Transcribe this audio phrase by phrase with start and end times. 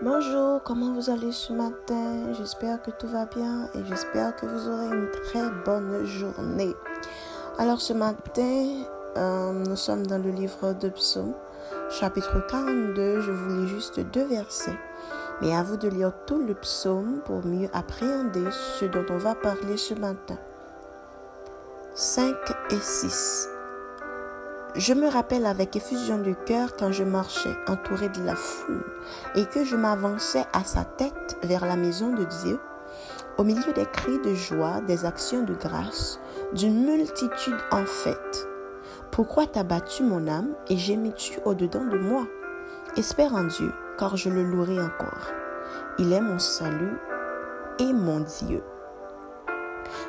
[0.00, 2.32] Bonjour, comment vous allez ce matin?
[2.32, 6.72] J'espère que tout va bien et j'espère que vous aurez une très bonne journée.
[7.58, 8.84] Alors ce matin,
[9.16, 11.34] euh, nous sommes dans le livre de Psaume,
[11.90, 13.22] chapitre 42.
[13.22, 14.78] Je vous lis juste deux versets.
[15.42, 19.34] Mais à vous de lire tout le psaume pour mieux appréhender ce dont on va
[19.34, 20.38] parler ce matin.
[21.94, 22.36] 5
[22.70, 23.48] et 6.
[24.74, 28.84] Je me rappelle avec effusion de cœur quand je marchais entouré de la foule
[29.34, 32.60] et que je m'avançais à sa tête vers la maison de Dieu,
[33.38, 36.20] au milieu des cris de joie, des actions de grâce,
[36.52, 38.46] d'une multitude en fête.
[39.10, 42.26] Pourquoi t'as battu mon âme et gémis-tu au-dedans de moi?
[42.96, 45.32] Espère en Dieu, car je le louerai encore.
[45.98, 46.98] Il est mon salut
[47.78, 48.62] et mon Dieu.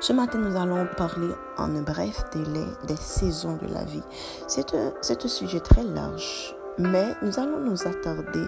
[0.00, 4.02] Ce matin, nous allons parler en un bref délai des saisons de la vie.
[4.46, 8.46] C'est un, un, sujet très large, mais nous allons nous attarder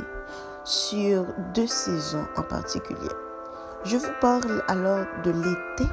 [0.65, 1.24] sur
[1.55, 3.10] deux saisons en particulier.
[3.85, 5.90] Je vous parle alors de l'été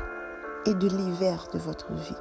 [0.65, 2.17] et de l'hiver de votre vie.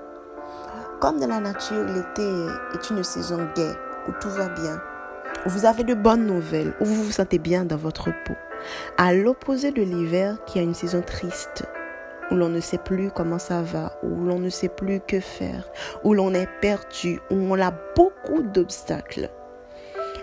[1.00, 2.26] Comme dans la nature, l'été
[2.74, 3.74] est une saison gaie,
[4.08, 4.80] où tout va bien,
[5.44, 8.34] où vous avez de bonnes nouvelles, où vous vous sentez bien dans votre peau.
[8.96, 11.64] À l'opposé de l'hiver qui a une saison triste,
[12.30, 15.68] où l'on ne sait plus comment ça va, où l'on ne sait plus que faire,
[16.02, 19.30] où l'on est perdu, où on a beaucoup d'obstacles.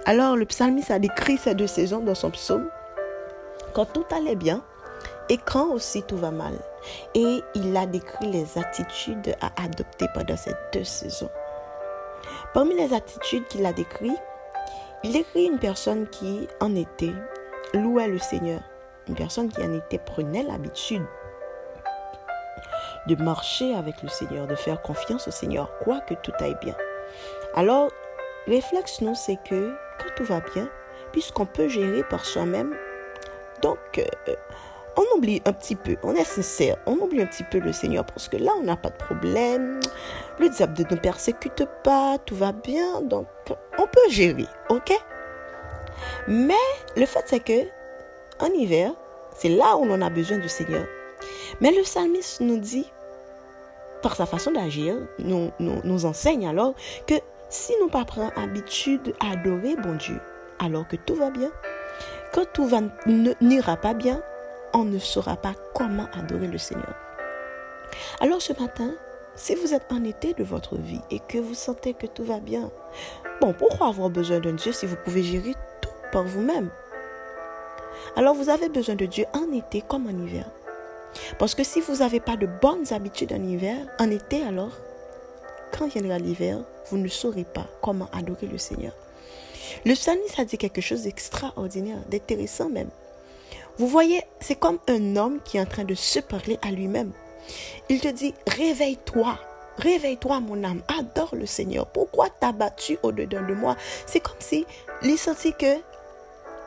[0.05, 2.69] Alors le psalmiste a décrit ces deux saisons dans son psaume,
[3.73, 4.63] quand tout allait bien
[5.29, 6.53] et quand aussi tout va mal.
[7.13, 11.29] Et il a décrit les attitudes à adopter pendant ces deux saisons.
[12.53, 14.11] Parmi les attitudes qu'il a décrites,
[15.03, 17.11] il décrit une personne qui, en été,
[17.73, 18.61] louait le Seigneur.
[19.07, 21.05] Une personne qui en été prenait l'habitude
[23.07, 26.75] de marcher avec le Seigneur, de faire confiance au Seigneur, quoi que tout aille bien.
[27.55, 27.89] Alors,
[28.47, 30.69] réflexe, nous, c'est que quand tout va bien,
[31.11, 32.75] puisqu'on peut gérer par soi-même,
[33.61, 34.35] donc, euh,
[34.97, 38.05] on oublie un petit peu, on est sincère, on oublie un petit peu le Seigneur
[38.05, 39.79] parce que là, on n'a pas de problème.
[40.39, 43.27] Le diable ne persécute pas, tout va bien, donc
[43.77, 44.91] on peut gérer, ok?
[46.27, 46.53] Mais
[46.95, 47.67] le fait, c'est que
[48.39, 48.91] en hiver,
[49.35, 50.85] c'est là où on a besoin du Seigneur.
[51.61, 52.91] Mais le psalmiste nous dit,
[54.01, 56.73] par sa façon d'agir, nous, nous, enseigne alors
[57.05, 57.13] que
[57.49, 60.19] si nous pas prenons habitude à adorer bon Dieu,
[60.59, 61.51] alors que tout va bien,
[62.33, 62.67] quand tout
[63.41, 64.21] n'ira pas bien,
[64.73, 66.95] on ne saura pas comment adorer le Seigneur.
[68.19, 68.91] Alors ce matin,
[69.35, 72.39] si vous êtes en été de votre vie et que vous sentez que tout va
[72.39, 72.71] bien,
[73.39, 76.69] bon, pourquoi avoir besoin d'un Dieu si vous pouvez gérer tout par vous-même?
[78.15, 80.45] Alors vous avez besoin de Dieu en été comme en hiver.
[81.39, 84.77] Parce que si vous n'avez pas de bonnes habitudes en hiver, en été alors,
[85.77, 88.93] quand viendra l'hiver, vous ne saurez pas comment adorer le Seigneur.
[89.85, 92.89] Le psalmiste a dit quelque chose d'extraordinaire, d'intéressant même.
[93.77, 97.11] Vous voyez, c'est comme un homme qui est en train de se parler à lui-même.
[97.89, 99.39] Il te dit, réveille-toi,
[99.77, 101.87] réveille-toi mon âme, adore le Seigneur.
[101.87, 103.75] Pourquoi t'as battu au-dedans de moi?
[104.05, 104.65] C'est comme si
[105.03, 105.77] il sentit que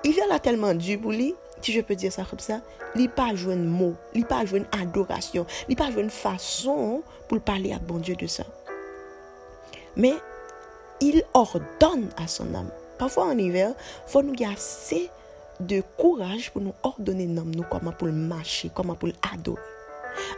[0.06, 1.34] il là tellement du bouli,
[1.64, 2.60] si je peux dire ça comme ça,
[2.94, 7.02] il pas joué un mot, il pas joué une adoration, il pas joué une façon
[7.26, 8.44] pour parler à bon Dieu de ça.
[9.96, 10.12] Mais
[11.00, 12.70] il ordonne à son âme.
[12.98, 13.72] Parfois en hiver,
[14.06, 15.08] faut nous assez
[15.58, 19.60] de courage pour nous ordonner nous comment pour marcher, comment pour adorer.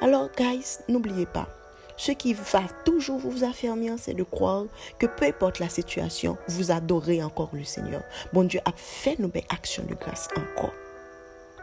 [0.00, 1.48] Alors, guys, n'oubliez pas,
[1.96, 4.64] ce qui va toujours vous affirmer, c'est de croire
[4.98, 8.02] que peu importe la situation, vous adorez encore le Seigneur.
[8.32, 10.72] Bon Dieu a fait nos belles actions de grâce encore.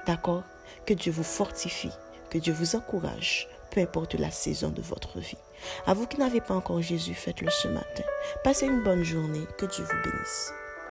[0.06, 0.44] D'accord
[0.86, 1.92] Que Dieu vous fortifie,
[2.30, 5.38] que Dieu vous encourage, peu importe la saison de votre vie.
[5.86, 8.04] À vous qui n'avez pas encore Jésus, faites-le ce matin.
[8.44, 9.48] Passez une bonne journée.
[9.58, 10.54] Que Dieu vous bénisse.